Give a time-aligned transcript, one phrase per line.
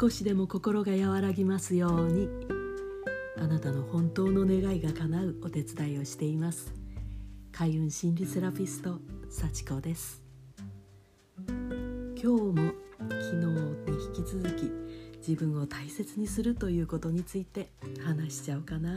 [0.00, 2.28] 少しでも心が和らぎますように。
[3.36, 6.72] あなたの本当の願いが叶うお手伝いをしています。
[7.50, 10.22] 開運心理セラピスト幸子です。
[11.48, 11.56] 今
[12.14, 12.54] 日も
[13.08, 14.70] 昨日に引き続き
[15.18, 17.72] 自分を大切にするということについて
[18.04, 18.92] 話しちゃおうかな。
[18.92, 18.94] う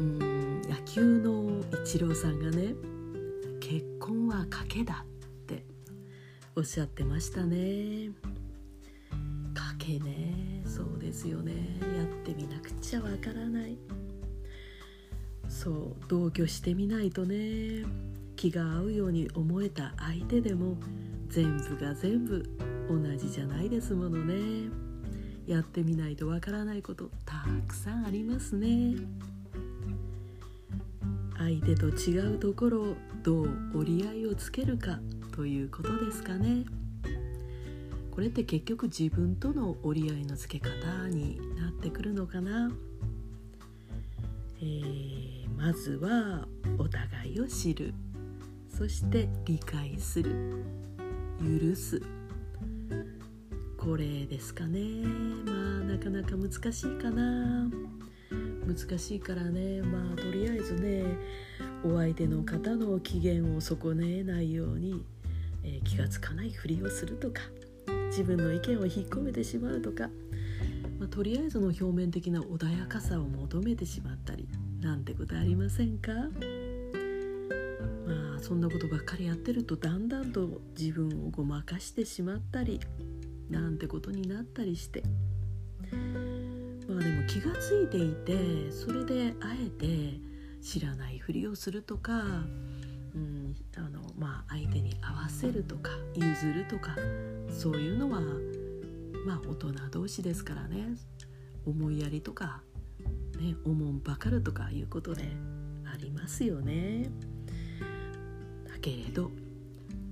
[0.00, 0.18] ん
[0.62, 2.74] 野球のイチローさんがね
[3.60, 5.06] 結婚は賭けだっ
[5.46, 5.64] て
[6.56, 8.31] おっしゃってましたね。
[9.78, 10.62] けね。
[10.64, 11.52] そうですよね。
[11.96, 13.76] やってみなくちゃわからない。
[15.48, 17.84] そう同居してみないとね。
[18.36, 20.76] 気が合うように思えた相手でも
[21.28, 22.44] 全部が全部
[22.88, 24.70] 同じじゃないですものね。
[25.46, 28.96] やってみないとわからないことたくさんありますね。
[31.38, 35.00] 相手と違うところをどう折り合いをつけるか
[35.32, 36.64] ということですかね。
[38.12, 42.70] これって結局自分との折り合いのつけ方になってくるのかな、
[44.60, 46.46] えー、まずは
[46.76, 47.94] お互いを知る。
[48.68, 50.62] そして理解する。
[51.40, 52.02] 許す。
[53.78, 54.80] これですかね。
[55.46, 57.70] まあなかなか難しいかな。
[58.66, 59.80] 難しいからね。
[59.80, 61.04] まあとりあえずね
[61.82, 65.02] お相手の方の機嫌を損ねないように、
[65.64, 67.40] えー、気が付かないふりをするとか。
[68.12, 70.10] 自分の意見を引っ込めてしまうとか、
[70.98, 74.46] まあ、とりあえずの表面的な穏やかさを求めてしまったり
[74.82, 76.12] なんてことありませんか？
[76.12, 76.28] ま
[78.36, 82.80] あそんなことばっかりやってるとだんだんと自分をごまかしてしまったり
[83.48, 85.02] なんてことになったりして。
[85.90, 85.98] ま
[86.98, 90.20] あでも気が付いていてそれであえて
[90.60, 92.44] 知らないふりをするとか、
[93.14, 96.96] うんあのまあ、相手に合わせるとか譲るとか
[97.50, 98.20] そういうのは
[99.26, 100.96] まあ大人同士ですからね
[101.66, 102.62] 思いやりとか、
[103.38, 105.24] ね、おもんばかるとかいうことで
[105.84, 107.10] ありますよね。
[108.66, 109.30] だけれど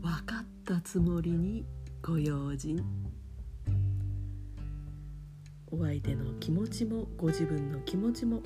[0.00, 1.64] 分かったつもりに
[2.02, 2.82] ご用心
[5.70, 8.40] お相手の気持ちもご自分の気持ちも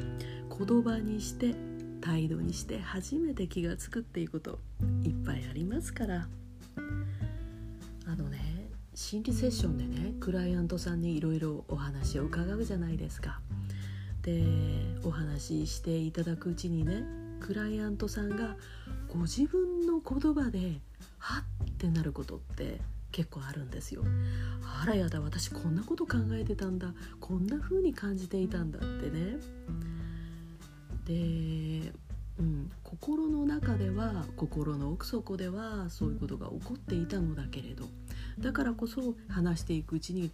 [0.48, 1.54] 言葉にして
[2.00, 4.59] 態度にして初めて気が付くっていうこと
[5.05, 6.27] いっぱいありますから
[8.06, 8.38] あのね
[8.94, 13.41] 心理セッションでねクライアントさんにいろいろお話を伺うじゃないですか。
[14.22, 14.44] で
[15.03, 17.05] お話ししていただくうちにね
[17.41, 18.56] クライアントさんが
[19.09, 20.81] ご自分の言葉で
[21.19, 22.81] ハッってなることって
[23.12, 24.05] 結構あるんですよ。
[24.82, 29.38] あらやだ私こんなこと考えてたんだこんな風に感じていたんだってね。
[31.10, 31.93] で、
[32.38, 37.87] うん、心の中では心の奥底ではそういうことが起こっていたのだけれど
[38.38, 40.31] だからこそ話していくうちに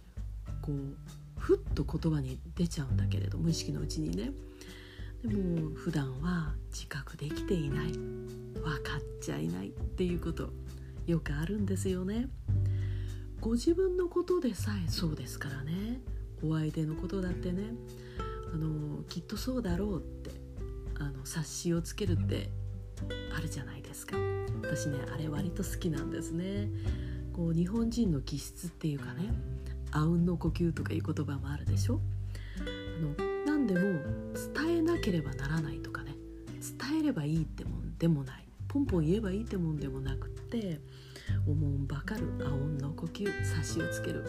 [0.61, 4.31] こうふっと言葉に出ちゃうんだけれど無意識のうちにね。
[5.23, 7.87] でも普段は自覚できていない。
[7.87, 9.69] 分かっちゃいない。
[9.69, 10.49] っていうこと
[11.05, 12.27] よくあるんですよね。
[13.39, 16.01] ご自分のことでさえそうですからね。
[16.43, 17.73] お相手のことだってね。
[18.53, 20.36] あのきっとそうだろうって。
[20.99, 22.49] あの察しをつけるって
[23.37, 24.17] あるじゃないですか。
[24.61, 26.69] 私ねあれ割と好きなんですね。
[27.33, 29.31] こう日本人の気質っていうかね
[29.91, 31.99] あうんの呼吸とかいう言葉もあるでしょ。
[32.59, 33.13] あの
[33.45, 33.81] 何でも
[34.55, 36.15] 伝えなければならないとかね
[36.59, 38.47] 伝えればいいってもんでもない。
[38.67, 40.81] ポンポン言えばいいってもんでもなくって
[41.47, 44.25] 思うんばかるあうんの呼吸差しをつける。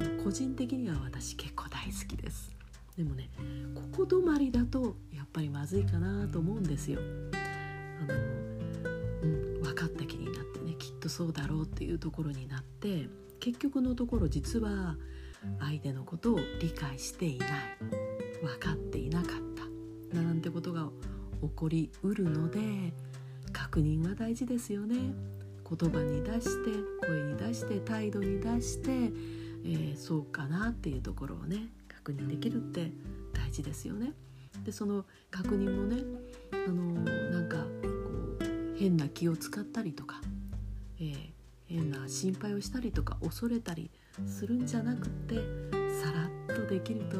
[0.00, 2.50] あの個人的には私結構大好きです。
[2.96, 3.28] でもね
[3.74, 4.96] ここ止まりだと
[5.34, 7.00] ぱりまずいかなと思うんですよ
[8.00, 8.14] あの、
[9.22, 13.08] うん、分かった気になってねきっとそうだろうっていうところになって
[13.40, 14.96] 結局のところ実は
[15.60, 17.50] 相手のことを理解していない
[18.40, 19.30] 分かっていなかっ
[20.12, 20.88] たなんてことが
[21.42, 22.60] 起こりうるので
[23.52, 24.96] 確認は大事ですよね。
[24.96, 26.70] 言葉に出して
[27.06, 32.92] 声に出して態度に出して、えー、そうかなっていうところをね確認できるって
[33.32, 34.12] 大事ですよね。
[34.64, 36.02] でその確認もね
[36.52, 37.64] あの、なんかこ
[38.40, 40.20] う変な気を使ったりとか、
[40.98, 41.30] えー、
[41.66, 43.90] 変な心配をしたりとか恐れたり
[44.26, 45.34] するんじゃなくって
[46.02, 47.16] さらっとできると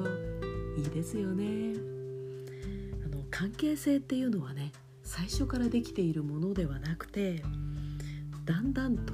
[0.81, 1.75] いいですよね。
[3.05, 7.43] あの関係性っていうのはね最初からできているものではなくて
[8.45, 9.13] だんだんと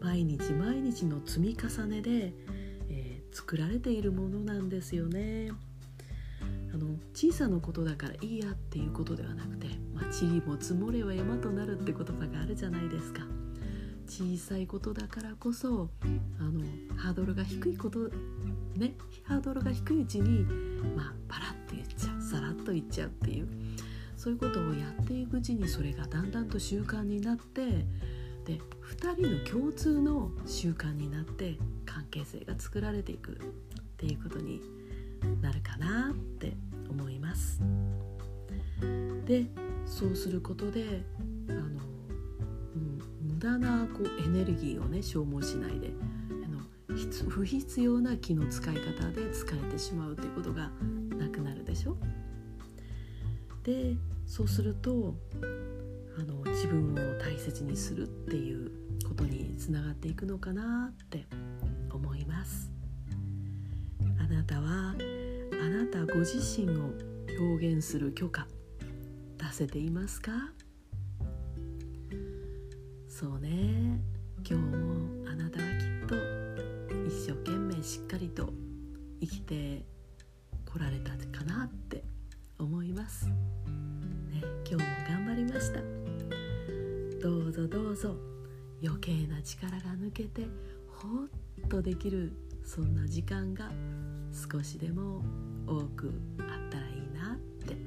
[0.00, 2.32] 毎日毎日の積み重ねで、
[2.88, 5.50] えー、作られているものなんですよね。
[6.72, 13.26] あの小さなことだからいいやっていうことではなくて「まあ、塵も積もれば山となる」って言葉があるじゃないですか。
[14.10, 15.88] 小さいことだからこそ
[16.40, 16.64] あの
[16.96, 18.10] ハードルが低いこと
[18.76, 20.42] ねハードルが低いうちに
[20.96, 23.48] まあパラッと言っちゃうさらっと言っちゃうっていう
[24.16, 27.86] そういうことをやっていくうちにそれがだんだんと習慣になって
[28.44, 28.60] で
[28.98, 31.56] 2人の共通の習慣になって
[31.86, 33.36] 関係性が作られていくっ
[33.96, 34.60] ていうことに
[35.40, 36.54] なるかなって
[36.88, 37.62] 思います。
[39.26, 39.46] で
[39.86, 41.04] そうすることで
[41.48, 42.98] あの、うん、
[43.34, 45.92] 無駄なこうエネルギーをね消耗しないで
[46.44, 46.60] あの
[47.28, 50.70] 不必要な気の使い方で疲れてしまうということが
[51.18, 51.96] なくなるでしょ？
[53.62, 53.94] で
[54.26, 55.14] そうすると
[56.18, 58.70] あの自分を大切にするっていう
[59.06, 61.26] ことにつながっていくのかなって
[61.92, 62.69] 思います
[64.40, 64.94] なたは
[65.62, 66.94] あなたご自身を
[67.38, 68.46] 表現する許可
[69.36, 70.32] 出せていますか？
[73.06, 74.00] そうね。
[74.38, 76.14] 今日もあなたはきっと
[77.06, 78.50] 一生懸命しっかりと
[79.20, 79.84] 生きて
[80.64, 82.02] こられたかなって
[82.58, 83.34] 思います、ね、
[84.66, 85.82] 今日も頑張りました。
[87.20, 88.16] どうぞどうぞ。
[88.82, 90.46] 余計な力が抜けて
[90.88, 92.32] ほっとできる
[92.64, 93.70] そんな時間が
[94.32, 95.22] 少しでも
[95.66, 97.36] 多くあったらいいなっ
[97.66, 97.74] て。
[97.74, 97.80] ね。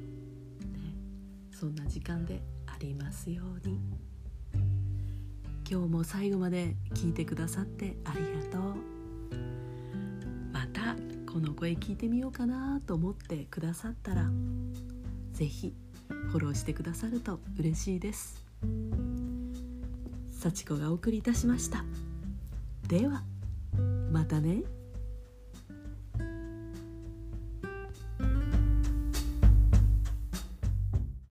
[1.52, 3.80] そんな時間でありますように。
[5.70, 8.76] 今日も最後まで聞いてくださってありがとう。
[10.52, 10.96] また
[11.32, 14.30] この声聞いてみようかなと思ってくださったら
[15.32, 15.74] 是非
[16.10, 18.44] フォローしてくださると嬉しいです。
[20.32, 21.84] 幸子がお送りいたしました。
[22.88, 23.24] では。
[24.14, 24.62] またね。